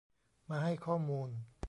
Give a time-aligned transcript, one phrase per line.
[0.49, 1.29] มาให้ข้อมูล